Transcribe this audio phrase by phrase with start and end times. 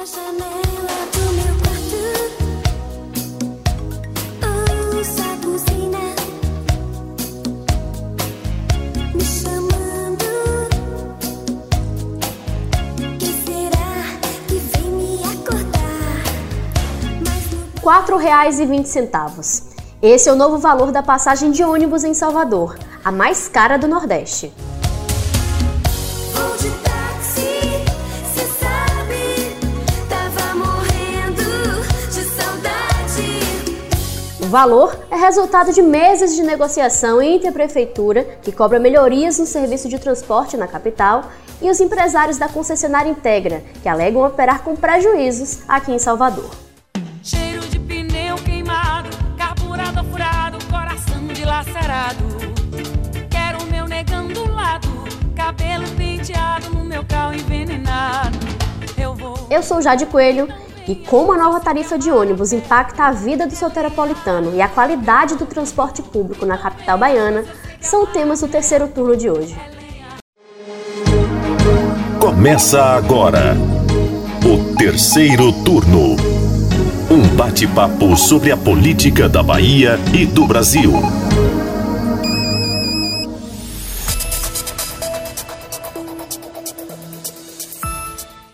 [0.00, 0.06] R$
[17.82, 19.64] 4,20.
[20.00, 23.86] Esse é o novo valor da passagem de ônibus em Salvador, a mais cara do
[23.86, 24.50] Nordeste.
[34.50, 39.88] Valor é resultado de meses de negociação entre a prefeitura, que cobra melhorias no serviço
[39.88, 41.30] de transporte na capital,
[41.62, 46.50] e os empresários da concessionária Integra, que alegam operar com prejuízos aqui em Salvador.
[51.32, 52.24] dilacerado.
[53.30, 53.84] Quero meu
[54.52, 54.88] lado,
[55.34, 58.38] cabelo penteado no meu carro envenenado.
[58.96, 59.46] Eu vou.
[59.48, 60.48] Eu sou Jade Coelho.
[60.88, 65.36] E como a nova tarifa de ônibus impacta a vida do soteropolitano e a qualidade
[65.36, 67.44] do transporte público na capital baiana,
[67.80, 69.56] são temas do terceiro turno de hoje.
[72.20, 73.56] Começa agora
[74.44, 76.16] o terceiro turno.
[77.10, 80.92] Um bate-papo sobre a política da Bahia e do Brasil.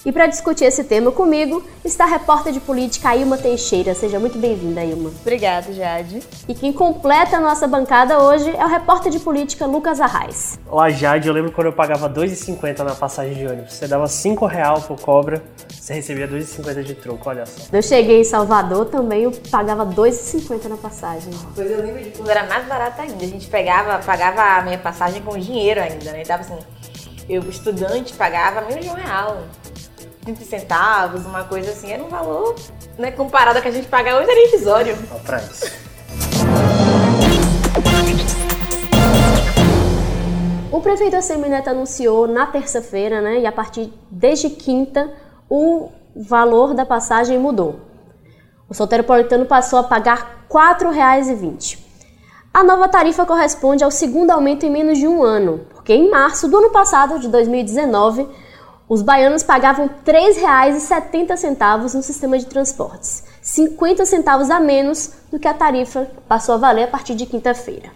[0.06, 3.92] E para discutir esse tema comigo está a repórter de política Ilma Teixeira.
[3.92, 5.10] Seja muito bem-vinda, Ilma.
[5.20, 6.22] Obrigada, Jade.
[6.46, 10.60] E quem completa a nossa bancada hoje é o repórter de política Lucas Arraes.
[10.70, 11.26] Olá, Jade.
[11.26, 13.72] Eu lembro quando eu pagava R$ 2,50 na passagem de ônibus.
[13.72, 17.62] Você dava R$ real por cobra, você recebia R$ 2,50 de troco, olha só.
[17.72, 21.32] Eu cheguei em Salvador também, eu pagava R$ 2,50 na passagem.
[21.52, 23.24] Pois eu lembro de quando era mais barato ainda.
[23.24, 26.22] A gente pegava, pagava a minha passagem com dinheiro ainda, né?
[26.22, 26.58] Dava assim,
[27.28, 29.42] eu, estudante, pagava menos de um real.
[30.26, 32.56] 30 centavos, uma coisa assim, era um valor,
[32.98, 34.96] né, comparado ao que a gente paga hoje, era irrisório.
[35.08, 35.86] Só pra isso.
[40.72, 45.12] O prefeito Assemineto anunciou na terça-feira, né, e a partir desde quinta,
[45.48, 47.80] o valor da passagem mudou.
[48.68, 51.78] O soteropolitano passou a pagar R$ 4,20.
[52.52, 56.48] A nova tarifa corresponde ao segundo aumento em menos de um ano, porque em março
[56.48, 58.26] do ano passado, de 2019,
[58.88, 65.48] os baianos pagavam R$ 3,70 no sistema de transportes, 50 centavos a menos do que
[65.48, 67.90] a tarifa passou a valer a partir de quinta-feira.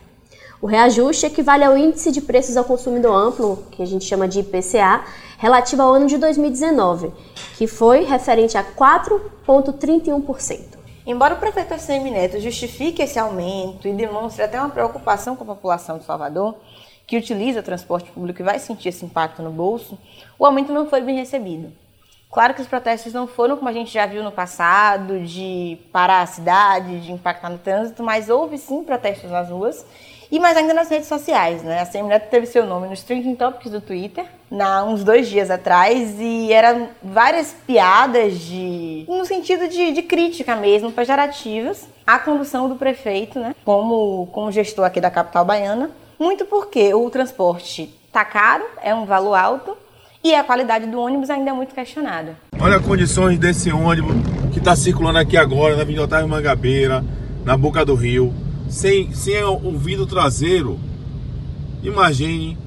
[0.60, 4.40] O reajuste equivale ao índice de preços ao consumidor amplo, que a gente chama de
[4.40, 5.02] IPCA,
[5.38, 7.10] relativo ao ano de 2019,
[7.56, 10.78] que foi referente a 4,31%.
[11.06, 15.54] Embora o prefeito ACM Neto justifique esse aumento e demonstre até uma preocupação com a
[15.54, 16.56] população de Salvador,
[17.10, 19.98] que utiliza transporte público e vai sentir esse impacto no bolso,
[20.38, 21.72] o aumento não foi bem recebido.
[22.30, 26.22] Claro que os protestos não foram como a gente já viu no passado, de parar
[26.22, 29.84] a cidade, de impactar no trânsito, mas houve sim protestos nas ruas
[30.30, 31.80] e mais ainda nas redes sociais, né?
[31.80, 36.14] A Semineto teve seu nome nos Trending Topics do Twitter, na, uns dois dias atrás,
[36.20, 39.04] e eram várias piadas de.
[39.08, 43.52] no sentido de, de crítica mesmo, pejorativas, à condução do prefeito, né?
[43.64, 45.90] Como, como gestor aqui da capital baiana.
[46.20, 49.74] Muito porque o transporte tá caro, é um valor alto,
[50.22, 52.36] e a qualidade do ônibus ainda é muito questionada.
[52.60, 54.16] Olha as condições desse ônibus
[54.52, 57.02] que está circulando aqui agora na Avenida Otávio Mangabeira,
[57.42, 58.34] na boca do rio,
[58.68, 60.78] sem, sem o vidro traseiro.
[61.82, 62.58] Imagine,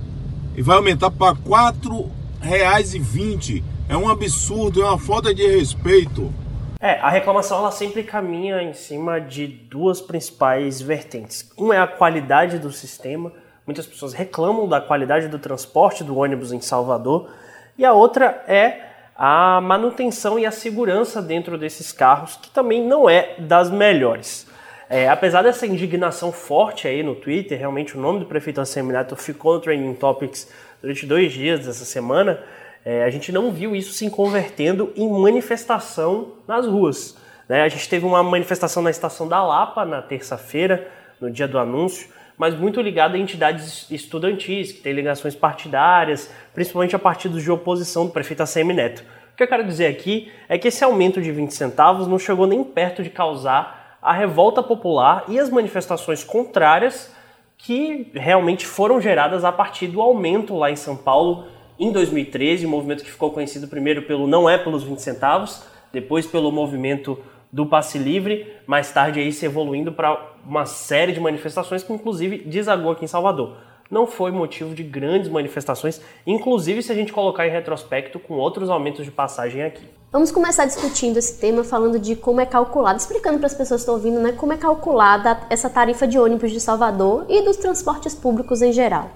[0.56, 3.64] e vai aumentar para R$ 4,20.
[3.88, 6.34] É um absurdo, é uma falta de respeito.
[6.80, 11.52] É, a reclamação ela sempre caminha em cima de duas principais vertentes.
[11.56, 13.32] Uma é a qualidade do sistema
[13.66, 17.30] Muitas pessoas reclamam da qualidade do transporte do ônibus em Salvador.
[17.78, 18.82] E a outra é
[19.16, 24.48] a manutenção e a segurança dentro desses carros, que também não é das melhores.
[24.90, 29.56] É, apesar dessa indignação forte aí no Twitter, realmente o nome do prefeito Assemineto ficou
[29.56, 32.40] no Trending Topics durante dois dias dessa semana,
[32.86, 37.18] é, a gente não viu isso se convertendo em manifestação nas ruas.
[37.48, 37.62] Né?
[37.64, 40.88] A gente teve uma manifestação na estação da Lapa na terça-feira,
[41.24, 46.96] no dia do anúncio, mas muito ligado a entidades estudantis, que têm ligações partidárias, principalmente
[46.96, 49.04] a partidos de oposição do prefeito ACM Neto.
[49.34, 52.46] O que eu quero dizer aqui é que esse aumento de 20 centavos não chegou
[52.46, 57.12] nem perto de causar a revolta popular e as manifestações contrárias
[57.58, 61.48] que realmente foram geradas a partir do aumento lá em São Paulo
[61.80, 66.28] em 2013, um movimento que ficou conhecido primeiro pelo Não é pelos 20 centavos, depois
[66.28, 67.18] pelo movimento
[67.54, 72.40] do passe livre, mais tarde aí se evoluindo para uma série de manifestações que inclusive
[72.40, 73.56] desagou aqui em Salvador.
[73.92, 78.72] Não foi motivo de grandes manifestações, inclusive se a gente colocar em retrospecto com outros
[78.72, 79.88] aumentos de passagem aqui.
[80.12, 83.84] Vamos começar discutindo esse tema falando de como é calculada, explicando para as pessoas que
[83.84, 88.16] estão ouvindo, né, como é calculada essa tarifa de ônibus de Salvador e dos transportes
[88.16, 89.12] públicos em geral.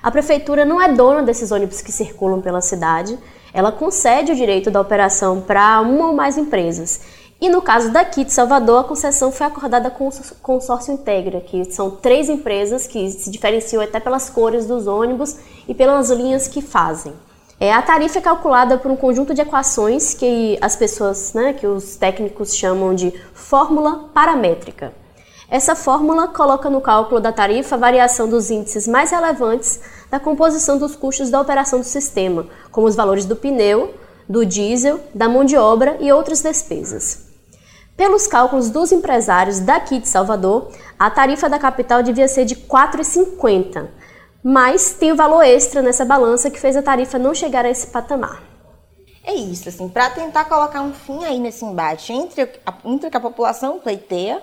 [0.00, 3.18] A prefeitura não é dona desses ônibus que circulam pela cidade,
[3.54, 7.21] ela concede o direito da operação para uma ou mais empresas.
[7.42, 11.64] E no caso daqui de Salvador, a concessão foi acordada com o consórcio Integra, que
[11.72, 16.62] são três empresas que se diferenciam até pelas cores dos ônibus e pelas linhas que
[16.62, 17.12] fazem.
[17.58, 21.66] É, a tarifa é calculada por um conjunto de equações que as pessoas, né, que
[21.66, 24.92] os técnicos chamam de fórmula paramétrica.
[25.50, 30.78] Essa fórmula coloca no cálculo da tarifa a variação dos índices mais relevantes da composição
[30.78, 33.94] dos custos da operação do sistema, como os valores do pneu,
[34.28, 37.31] do diesel, da mão de obra e outras despesas.
[37.96, 42.62] Pelos cálculos dos empresários daqui de Salvador, a tarifa da capital devia ser de R$
[42.68, 44.02] 4,50
[44.42, 47.86] mas tem o valor extra nessa balança que fez a tarifa não chegar a esse
[47.86, 48.42] patamar.
[49.24, 53.16] É isso, assim, para tentar colocar um fim aí nesse embate entre, a, entre que
[53.16, 54.42] a população pleiteia,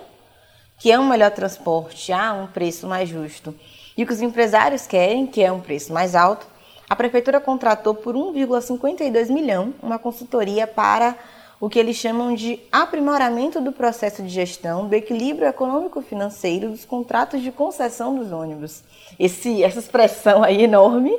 [0.78, 3.54] que é um melhor transporte a um preço mais justo,
[3.94, 6.46] e o que os empresários querem, que é um preço mais alto,
[6.88, 11.14] a prefeitura contratou por 1,52 milhão uma consultoria para
[11.60, 17.42] o que eles chamam de aprimoramento do processo de gestão do equilíbrio econômico-financeiro dos contratos
[17.42, 18.82] de concessão dos ônibus.
[19.18, 21.14] Esse, essa expressão aí enorme.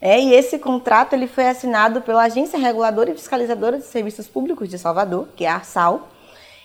[0.00, 4.68] É, e esse contrato ele foi assinado pela Agência Reguladora e Fiscalizadora de Serviços Públicos
[4.68, 6.08] de Salvador, que é a ARSAL.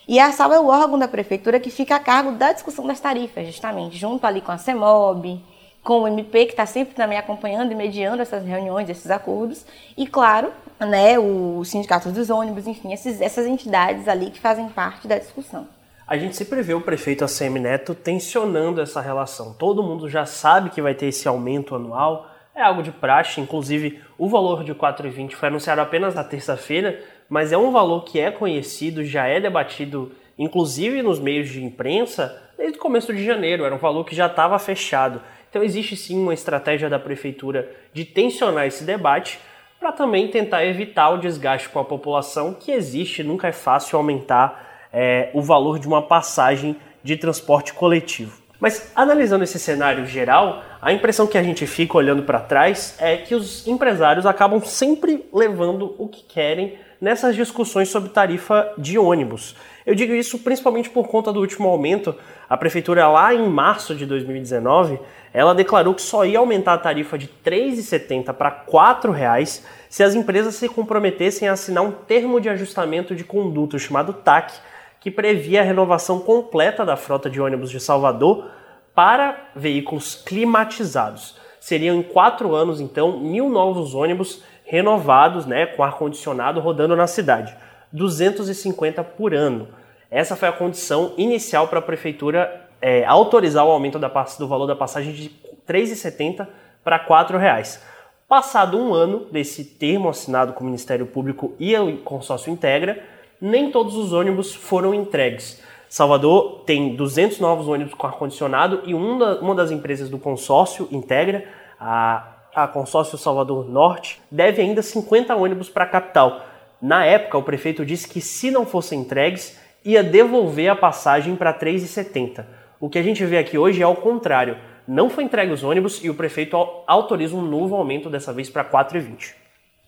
[0.08, 3.00] E a ARSAL é o órgão da prefeitura que fica a cargo da discussão das
[3.00, 5.42] tarifas, justamente, junto ali com a CEMOB,
[5.84, 9.66] com o MP, que está sempre também acompanhando e mediando essas reuniões, esses acordos,
[9.98, 15.08] e, claro, né, o Sindicato dos Ônibus, enfim, esses, essas entidades ali que fazem parte
[15.08, 15.68] da discussão.
[16.08, 19.54] A gente sempre vê o prefeito ACM Neto tensionando essa relação.
[19.54, 24.00] Todo mundo já sabe que vai ter esse aumento anual, é algo de praxe, inclusive
[24.18, 28.30] o valor de 4,20 foi anunciado apenas na terça-feira, mas é um valor que é
[28.30, 33.74] conhecido, já é debatido, inclusive nos meios de imprensa, desde o começo de janeiro, era
[33.74, 35.20] um valor que já estava fechado.
[35.54, 39.40] Então existe sim uma estratégia da prefeitura de tensionar esse debate
[39.80, 43.22] para também tentar evitar o desgaste com a população que existe.
[43.22, 48.42] Nunca é fácil aumentar é, o valor de uma passagem de transporte coletivo.
[48.60, 53.16] Mas analisando esse cenário geral, a impressão que a gente fica olhando para trás é
[53.16, 59.56] que os empresários acabam sempre levando o que querem nessas discussões sobre tarifa de ônibus.
[59.86, 62.16] Eu digo isso principalmente por conta do último aumento.
[62.50, 65.00] A prefeitura lá em março de 2019,
[65.34, 70.04] ela declarou que só ia aumentar a tarifa de R$ 3,70 para R$ 4,00 se
[70.04, 74.54] as empresas se comprometessem a assinar um termo de ajustamento de conduta chamado TAC,
[75.00, 78.50] que previa a renovação completa da frota de ônibus de Salvador
[78.96, 81.36] para veículos climatizados.
[81.60, 87.56] Seriam em quatro anos, então, mil novos ônibus renovados, né, com ar-condicionado rodando na cidade.
[87.94, 89.68] 250 por ano.
[90.10, 94.68] Essa foi a condição inicial para a prefeitura é, autorizar o aumento da, do valor
[94.68, 95.28] da passagem de
[95.68, 96.48] R$ 3,70
[96.84, 97.80] para R$ 4,00.
[98.28, 103.02] Passado um ano desse termo assinado com o Ministério Público e o consórcio Integra,
[103.40, 105.62] nem todos os ônibus foram entregues.
[105.88, 111.46] Salvador tem 200 novos ônibus com ar-condicionado e uma das empresas do consórcio Integra,
[111.80, 116.42] a a consórcio Salvador Norte deve ainda 50 ônibus para a capital.
[116.84, 121.58] Na época, o prefeito disse que se não fossem entregues, ia devolver a passagem para
[121.58, 122.46] 3,70.
[122.78, 124.58] O que a gente vê aqui hoje é ao contrário.
[124.86, 128.66] Não foi entregue os ônibus e o prefeito autoriza um novo aumento, dessa vez para
[128.66, 129.34] 4,20.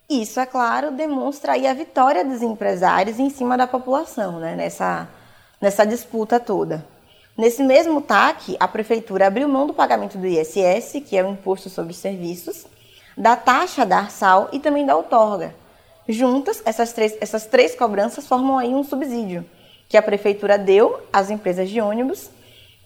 [0.10, 4.56] Isso, é claro, demonstra aí a vitória dos empresários em cima da população, né?
[4.56, 5.10] nessa,
[5.60, 6.86] nessa disputa toda.
[7.38, 11.70] Nesse mesmo TAC, a Prefeitura abriu mão do pagamento do ISS, que é o Imposto
[11.70, 12.66] sobre Serviços,
[13.18, 15.65] da taxa da Arsal e também da outorga.
[16.08, 19.46] Juntas, essas três, essas três cobranças formam aí um subsídio
[19.90, 22.30] que a Prefeitura deu às empresas de ônibus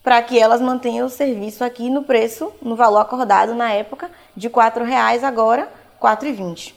[0.03, 4.47] para que elas mantenham o serviço aqui no preço, no valor acordado na época, de
[4.47, 5.69] R$ 4,00, agora
[6.01, 6.73] R$ 4,20.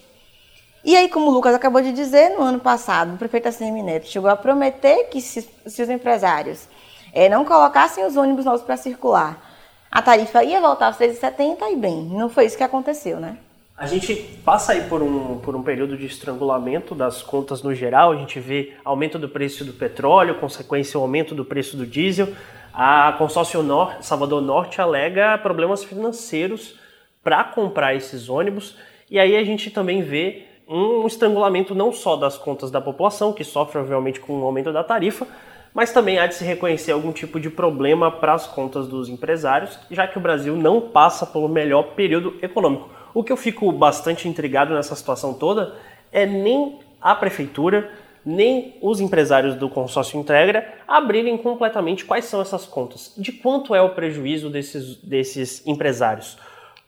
[0.85, 4.09] E aí, como o Lucas acabou de dizer, no ano passado, o prefeito ACM Neto
[4.09, 6.67] chegou a prometer que se, se os empresários
[7.13, 9.41] é, não colocassem os ônibus novos para circular,
[9.89, 13.39] a tarifa ia voltar aos 3,70 e bem, não foi isso que aconteceu, né?
[13.83, 18.13] A gente passa aí por um, por um período de estrangulamento das contas no geral,
[18.13, 22.29] a gente vê aumento do preço do petróleo, consequência o aumento do preço do diesel.
[22.73, 26.79] A consórcio Norte, Salvador Norte alega problemas financeiros
[27.25, 28.77] para comprar esses ônibus,
[29.11, 33.43] e aí a gente também vê um estrangulamento não só das contas da população, que
[33.43, 35.27] sofre obviamente com o aumento da tarifa,
[35.75, 39.77] mas também há de se reconhecer algum tipo de problema para as contas dos empresários,
[39.91, 43.02] já que o Brasil não passa pelo melhor período econômico.
[43.15, 45.75] O que eu fico bastante intrigado nessa situação toda
[46.11, 47.91] é nem a prefeitura
[48.25, 53.83] nem os empresários do consórcio Integra abrirem completamente quais são essas contas, de quanto é
[53.83, 56.39] o prejuízo desses, desses empresários,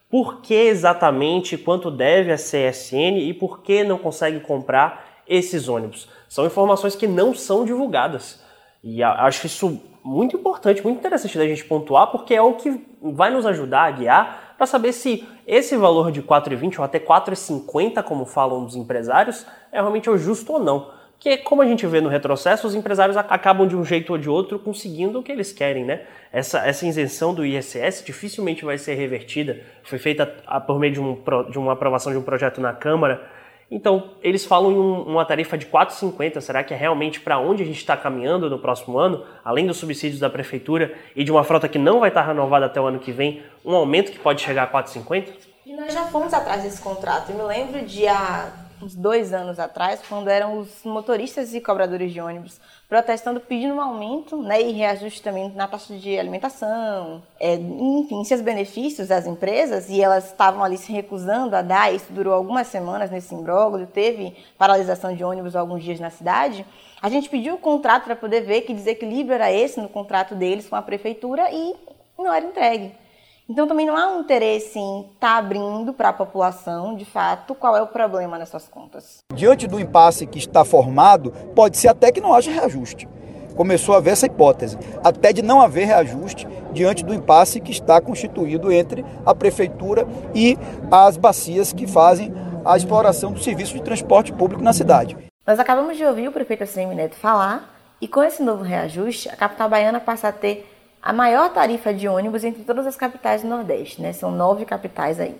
[0.09, 6.07] por que exatamente quanto deve a CSN e por que não consegue comprar esses ônibus.
[6.29, 8.41] São informações que não são divulgadas.
[8.83, 13.31] E acho isso muito importante, muito interessante da gente pontuar, porque é o que vai
[13.31, 18.25] nos ajudar a guiar para saber se esse valor de 4,20 ou até 4,50, como
[18.25, 20.91] falam os empresários, é realmente o justo ou não.
[21.11, 24.29] Porque, como a gente vê no retrocesso, os empresários acabam de um jeito ou de
[24.29, 26.01] outro conseguindo o que eles querem, né?
[26.31, 29.61] Essa, essa isenção do ISS dificilmente vai ser revertida.
[29.83, 30.25] Foi feita
[30.67, 31.17] por meio de, um,
[31.49, 33.23] de uma aprovação de um projeto na Câmara
[33.69, 36.39] então, eles falam em um, uma tarifa de 4,50.
[36.39, 39.77] Será que é realmente para onde a gente está caminhando no próximo ano, além dos
[39.77, 42.85] subsídios da prefeitura e de uma frota que não vai estar tá renovada até o
[42.85, 45.29] ano que vem, um aumento que pode chegar a 4,50?
[45.65, 47.31] E nós já fomos atrás desse contrato.
[47.31, 48.51] Eu me lembro de há
[48.81, 53.81] uns dois anos atrás, quando eram os motoristas e cobradores de ônibus protestando, pedindo um
[53.81, 59.89] aumento né, e reajuste também na taxa de alimentação, é, enfim, seus benefícios às empresas,
[59.89, 64.35] e elas estavam ali se recusando a dar, isso durou algumas semanas nesse imbróglio, teve
[64.57, 66.65] paralisação de ônibus alguns dias na cidade,
[67.01, 70.67] a gente pediu o contrato para poder ver que desequilíbrio era esse no contrato deles
[70.69, 71.75] com a prefeitura e
[72.17, 73.04] não era entregue.
[73.47, 77.53] Então também não há um interesse em estar tá abrindo para a população, de fato,
[77.53, 79.19] qual é o problema nessas contas.
[79.31, 83.07] Diante do impasse que está formado, pode ser até que não haja reajuste.
[83.55, 88.01] Começou a haver essa hipótese, até de não haver reajuste diante do impasse que está
[88.01, 90.57] constituído entre a prefeitura e
[90.91, 92.33] as bacias que fazem
[92.65, 95.15] a exploração do serviço de transporte público na cidade.
[95.45, 99.35] Nós acabamos de ouvir o prefeito Assemi Neto falar e com esse novo reajuste, a
[99.35, 100.74] capital baiana passa a ter
[101.05, 104.11] a maior tarifa de ônibus entre todas as capitais do Nordeste, né?
[104.11, 105.39] São nove capitais aí.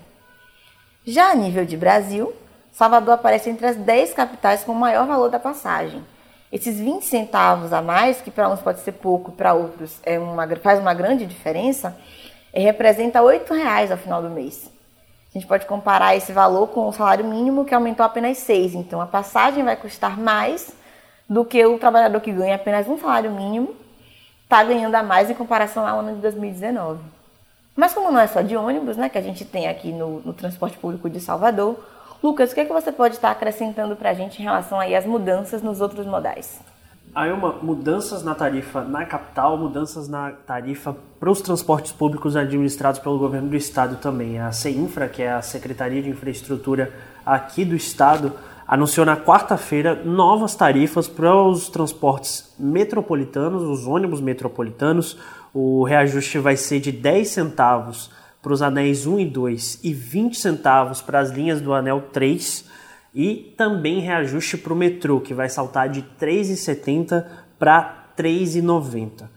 [1.04, 2.32] Já a nível de Brasil,
[2.72, 6.06] Salvador aparece entre as dez capitais com o maior valor da passagem.
[6.52, 10.48] Esses 20 centavos a mais, que para uns pode ser pouco, para outros é uma,
[10.58, 11.98] faz uma grande diferença,
[12.54, 14.70] é, representa R$ reais ao final do mês.
[15.32, 18.76] A gente pode comparar esse valor com o salário mínimo, que aumentou apenas 6.
[18.76, 20.72] Então, a passagem vai custar mais
[21.28, 23.85] do que o trabalhador que ganha apenas um salário mínimo
[24.56, 27.02] está ganhando a mais em comparação ao ano de 2019.
[27.76, 30.32] Mas como não é só de ônibus, né, que a gente tem aqui no, no
[30.32, 31.78] transporte público de Salvador,
[32.24, 34.96] Lucas, o que, é que você pode estar acrescentando para a gente em relação aí
[34.96, 36.62] às mudanças nos outros modais?
[37.14, 43.00] Aí uma mudanças na tarifa na capital, mudanças na tarifa para os transportes públicos administrados
[43.00, 44.40] pelo governo do estado também.
[44.40, 46.94] A CEINFRA, que é a Secretaria de Infraestrutura
[47.26, 48.34] aqui do estado,
[48.68, 55.18] anunciou na quarta-feira novas tarifas para os transportes metropolitanos, os ônibus metropolitanos.
[55.54, 60.38] O reajuste vai ser de 10 centavos para os anéis 1 e 2 e 20
[60.38, 62.66] centavos para as linhas do anel 3
[63.14, 67.26] e também reajuste para o metrô, que vai saltar de 3,70
[67.58, 69.30] para 3,90.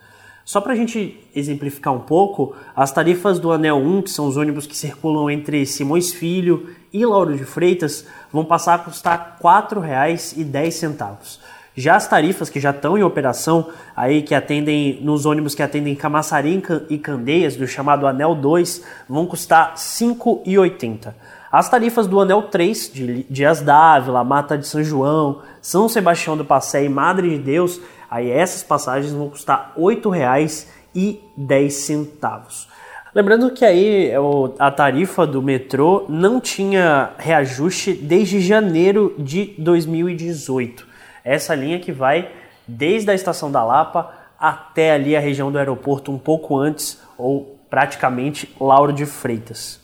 [0.49, 4.39] Só para a gente exemplificar um pouco, as tarifas do Anel 1, que são os
[4.39, 9.47] ônibus que circulam entre Simões Filho e Lauro de Freitas, vão passar a custar R$
[9.47, 11.39] 4,10.
[11.75, 15.95] Já as tarifas que já estão em operação, aí que atendem nos ônibus que atendem
[15.95, 21.13] Camaçari e Candeias, do chamado Anel 2, vão custar R$ 5,80.
[21.53, 26.45] As tarifas do Anel 3, de Dias d'Ávila, Mata de São João, São Sebastião do
[26.45, 32.67] Passé e Madre de Deus, Aí essas passagens vão custar R$ 8,10.
[33.15, 34.13] Lembrando que aí
[34.59, 40.87] a tarifa do metrô não tinha reajuste desde janeiro de 2018.
[41.25, 42.31] Essa linha que vai
[42.67, 47.59] desde a estação da Lapa até ali a região do aeroporto um pouco antes ou
[47.69, 49.81] praticamente Lauro de Freitas.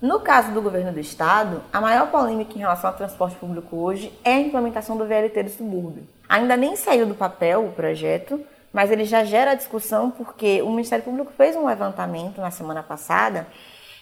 [0.00, 4.12] No caso do governo do estado, a maior polêmica em relação ao transporte público hoje
[4.22, 6.06] é a implementação do VLT do subúrbio.
[6.34, 11.04] Ainda nem saiu do papel o projeto, mas ele já gera discussão porque o Ministério
[11.04, 13.46] Público fez um levantamento na semana passada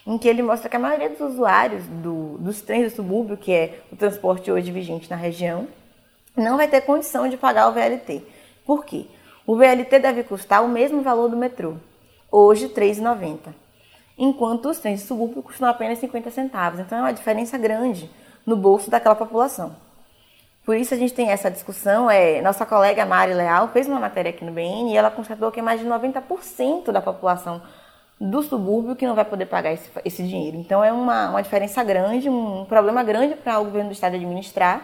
[0.07, 3.53] em que ele mostra que a maioria dos usuários do, dos trens do subúrbio, que
[3.53, 5.67] é o transporte hoje vigente na região,
[6.35, 8.23] não vai ter condição de pagar o VLT.
[8.65, 9.05] Por quê?
[9.45, 11.75] O VLT deve custar o mesmo valor do metrô,
[12.31, 13.53] hoje R$ 3,90,
[14.17, 16.79] enquanto os trens de subúrbio custam apenas 50 centavos.
[16.79, 18.09] Então é uma diferença grande
[18.43, 19.82] no bolso daquela população.
[20.65, 22.09] Por isso a gente tem essa discussão.
[22.09, 25.59] É, nossa colega Mari Leal fez uma matéria aqui no BN e ela constatou que
[25.59, 27.61] é mais de 90% da população
[28.19, 30.55] do subúrbio que não vai poder pagar esse, esse dinheiro.
[30.55, 34.81] Então é uma, uma diferença grande, um problema grande para o governo do estado administrar.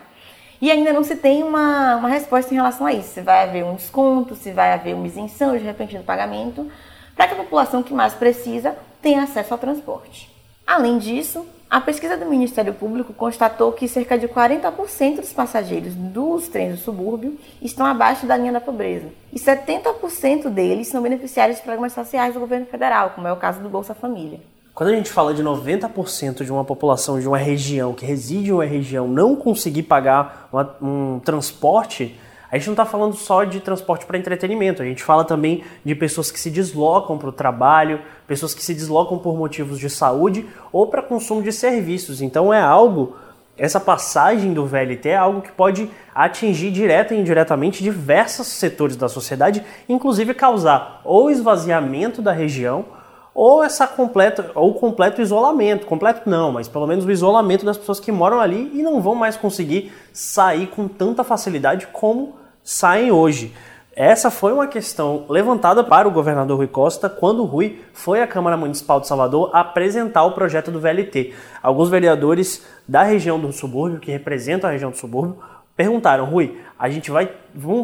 [0.62, 3.14] E ainda não se tem uma, uma resposta em relação a isso.
[3.14, 6.70] Se vai haver um desconto, se vai haver uma isenção de repente do pagamento,
[7.16, 10.30] para que a população que mais precisa tenha acesso ao transporte.
[10.68, 16.48] Além disso, A pesquisa do Ministério Público constatou que cerca de 40% dos passageiros dos
[16.48, 19.06] trens do subúrbio estão abaixo da linha da pobreza.
[19.32, 23.62] E 70% deles são beneficiários de programas sociais do governo federal, como é o caso
[23.62, 24.40] do Bolsa Família.
[24.74, 28.54] Quando a gente fala de 90% de uma população de uma região que reside em
[28.54, 32.20] uma região não conseguir pagar uma, um transporte,
[32.52, 35.94] a gente não está falando só de transporte para entretenimento, a gente fala também de
[35.94, 40.48] pessoas que se deslocam para o trabalho, pessoas que se deslocam por motivos de saúde
[40.72, 42.22] ou para consumo de serviços.
[42.22, 43.16] Então é algo,
[43.56, 49.08] essa passagem do VLT é algo que pode atingir direta e indiretamente diversos setores da
[49.08, 52.86] sociedade, inclusive causar ou esvaziamento da região
[53.32, 58.00] ou essa completa ou completo isolamento, completo não, mas pelo menos o isolamento das pessoas
[58.00, 62.39] que moram ali e não vão mais conseguir sair com tanta facilidade como
[62.70, 63.52] saem hoje.
[63.96, 68.56] Essa foi uma questão levantada para o governador Rui Costa quando Rui foi à Câmara
[68.56, 71.34] Municipal de Salvador apresentar o projeto do VLT.
[71.64, 75.40] Alguns vereadores da região do subúrbio, que representam a região do subúrbio,
[75.76, 77.32] perguntaram: Rui, a gente vai,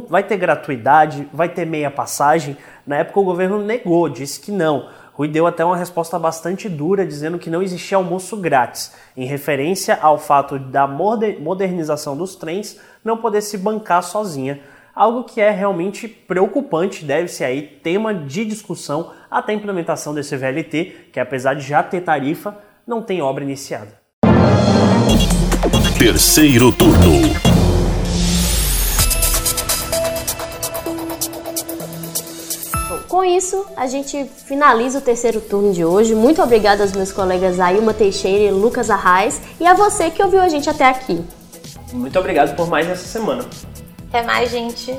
[0.08, 2.56] vai ter gratuidade, vai ter meia passagem?
[2.86, 4.88] Na época o governo negou, disse que não.
[5.14, 9.98] Rui deu até uma resposta bastante dura, dizendo que não existia almoço grátis, em referência
[10.00, 14.60] ao fato da modernização dos trens não poder se bancar sozinha
[14.96, 20.38] algo que é realmente preocupante, deve ser aí tema de discussão até a implementação desse
[20.38, 24.00] VLT, que apesar de já ter tarifa, não tem obra iniciada.
[26.00, 26.96] Terceiro turno.
[33.08, 36.14] Com isso, a gente finaliza o terceiro turno de hoje.
[36.14, 40.42] Muito obrigada aos meus colegas Ailma Teixeira e Lucas Arraes e a você que ouviu
[40.42, 41.24] a gente até aqui.
[41.94, 43.46] Muito obrigado por mais essa semana.
[44.16, 44.98] Até mais, gente.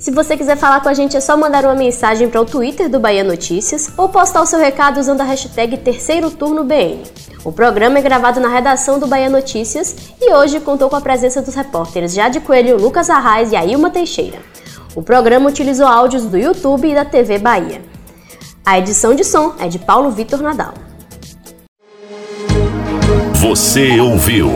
[0.00, 2.88] Se você quiser falar com a gente, é só mandar uma mensagem para o Twitter
[2.88, 7.04] do Bahia Notícias ou postar o seu recado usando a hashtag Terceiro Turno BN.
[7.44, 11.40] O programa é gravado na redação do Bahia Notícias e hoje contou com a presença
[11.40, 14.40] dos repórteres Jade Coelho, Lucas Arraes e Ailma Teixeira.
[14.96, 17.80] O programa utilizou áudios do YouTube e da TV Bahia.
[18.66, 20.74] A edição de som é de Paulo Vitor Nadal.
[23.34, 24.48] Você ouviu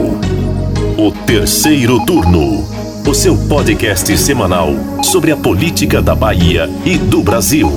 [0.99, 2.76] o Terceiro Turno
[3.07, 4.71] o seu podcast semanal
[5.05, 7.71] sobre a política da Bahia e do Brasil.